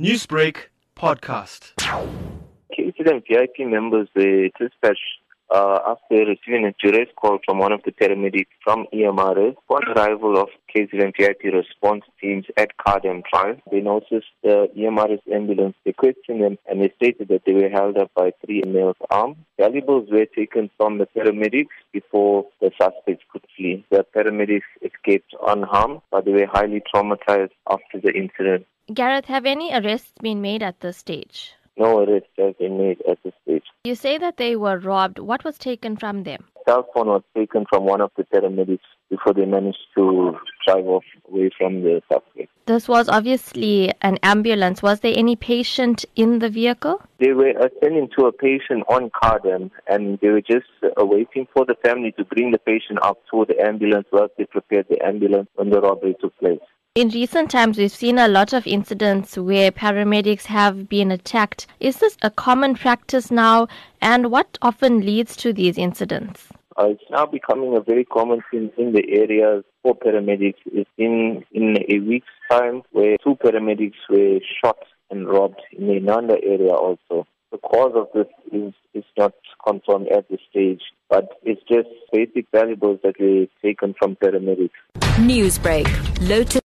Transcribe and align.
Newsbreak 0.00 0.70
podcast. 0.96 1.72
KZN 2.76 3.22
VIP 3.28 3.60
members 3.60 4.08
were 4.16 4.48
dispatched 4.58 5.20
uh, 5.54 5.78
after 5.86 6.24
receiving 6.26 6.66
a 6.66 6.74
duress 6.82 7.08
call 7.14 7.38
from 7.44 7.58
one 7.58 7.70
of 7.70 7.80
the 7.84 7.92
paramedics 7.92 8.48
from 8.64 8.86
EMRS. 8.92 9.54
Upon 9.68 9.84
arrival 9.96 10.36
of 10.36 10.48
KZN 10.74 11.12
VIP 11.16 11.54
response 11.54 12.02
teams 12.20 12.44
at 12.56 12.76
Cardham 12.76 13.22
Drive, 13.30 13.60
they 13.70 13.80
noticed 13.80 14.26
the 14.42 14.68
EMRS 14.76 15.20
ambulance. 15.32 15.76
They 15.84 15.92
questioned 15.92 16.42
them 16.42 16.58
and 16.68 16.82
they 16.82 16.92
stated 16.96 17.28
that 17.28 17.42
they 17.46 17.52
were 17.52 17.68
held 17.68 17.96
up 17.96 18.10
by 18.16 18.32
three 18.44 18.62
males 18.66 18.96
armed. 19.10 19.36
Valuables 19.60 20.08
were 20.10 20.26
taken 20.26 20.70
from 20.76 20.98
the 20.98 21.06
paramedics 21.06 21.76
before 21.92 22.46
the 22.60 22.72
suspects 22.80 23.24
could 23.30 23.44
flee. 23.56 23.84
The 23.90 24.04
paramedics 24.12 24.62
escaped 25.04 25.34
unharmed, 25.46 26.00
but 26.10 26.24
they 26.24 26.32
were 26.32 26.46
highly 26.46 26.82
traumatized 26.94 27.50
after 27.70 28.00
the 28.02 28.12
incident. 28.12 28.66
Gareth, 28.92 29.26
have 29.26 29.46
any 29.46 29.72
arrests 29.72 30.12
been 30.20 30.40
made 30.40 30.62
at 30.62 30.80
this 30.80 30.96
stage? 30.96 31.52
No 31.76 32.00
arrests 32.00 32.28
have 32.38 32.58
been 32.58 32.78
made 32.78 33.02
at 33.08 33.18
this 33.24 33.32
stage. 33.42 33.64
You 33.84 33.94
say 33.94 34.18
that 34.18 34.36
they 34.36 34.56
were 34.56 34.78
robbed. 34.78 35.18
What 35.18 35.44
was 35.44 35.58
taken 35.58 35.96
from 35.96 36.22
them? 36.24 36.44
Cell 36.68 36.86
phone 36.94 37.08
was 37.08 37.22
taken 37.36 37.66
from 37.68 37.84
one 37.84 38.00
of 38.00 38.10
the 38.16 38.24
paramedics 38.24 38.78
before 39.10 39.34
they 39.34 39.44
managed 39.44 39.86
to 39.96 40.36
drive 40.66 40.86
off 40.86 41.04
away 41.28 41.50
from 41.56 41.82
the 41.82 42.00
suspect. 42.10 42.50
This 42.66 42.88
was 42.88 43.10
obviously 43.10 43.92
an 44.00 44.18
ambulance. 44.22 44.82
Was 44.82 45.00
there 45.00 45.12
any 45.14 45.36
patient 45.36 46.06
in 46.16 46.38
the 46.38 46.48
vehicle? 46.48 47.02
They 47.18 47.32
were 47.32 47.50
attending 47.50 48.08
to 48.16 48.24
a 48.24 48.32
patient 48.32 48.84
on 48.88 49.10
Cardham 49.10 49.70
and 49.86 50.18
they 50.22 50.28
were 50.28 50.40
just 50.40 50.66
uh, 50.82 51.04
waiting 51.04 51.46
for 51.52 51.66
the 51.66 51.74
family 51.84 52.12
to 52.12 52.24
bring 52.24 52.52
the 52.52 52.58
patient 52.58 53.00
up 53.02 53.18
to 53.30 53.44
the 53.46 53.60
ambulance 53.60 54.06
whilst 54.10 54.34
they 54.38 54.46
prepared 54.46 54.86
the 54.88 55.04
ambulance 55.04 55.48
when 55.56 55.68
the 55.68 55.80
robbery 55.82 56.16
took 56.22 56.34
place. 56.38 56.60
In 56.94 57.08
recent 57.10 57.50
times, 57.50 57.76
we've 57.76 57.90
seen 57.90 58.18
a 58.18 58.28
lot 58.28 58.54
of 58.54 58.66
incidents 58.66 59.36
where 59.36 59.70
paramedics 59.70 60.46
have 60.46 60.88
been 60.88 61.10
attacked. 61.10 61.66
Is 61.80 61.98
this 61.98 62.16
a 62.22 62.30
common 62.30 62.76
practice 62.76 63.32
now, 63.32 63.66
and 64.00 64.30
what 64.30 64.58
often 64.62 65.00
leads 65.00 65.36
to 65.38 65.52
these 65.52 65.76
incidents? 65.76 66.48
Uh, 66.76 66.88
it's 66.88 67.04
now 67.10 67.24
becoming 67.24 67.76
a 67.76 67.80
very 67.80 68.04
common 68.04 68.42
thing 68.50 68.70
in 68.76 68.92
the 68.92 69.04
areas 69.08 69.64
for 69.82 69.94
paramedics. 69.94 70.58
It's 70.66 70.90
in, 70.98 71.44
in 71.52 71.76
a 71.88 71.98
week's 72.00 72.26
time 72.50 72.82
where 72.92 73.16
two 73.22 73.36
paramedics 73.36 73.94
were 74.10 74.40
shot 74.62 74.78
and 75.10 75.28
robbed 75.28 75.60
in 75.72 75.86
the 75.86 75.94
Inanda 75.94 76.36
area 76.42 76.72
also. 76.72 77.26
The 77.52 77.58
cause 77.58 77.92
of 77.94 78.08
this 78.12 78.26
is, 78.52 78.74
is 78.94 79.04
not 79.16 79.34
confirmed 79.64 80.08
at 80.08 80.28
this 80.28 80.40
stage, 80.50 80.80
but 81.08 81.28
it's 81.44 81.62
just 81.70 81.88
basic 82.12 82.46
valuables 82.52 82.98
that 83.04 83.20
were 83.20 83.46
taken 83.62 83.94
from 83.96 84.16
paramedics. 84.16 84.70
Newsbreak, 85.18 85.86
Lotus. 86.28 86.60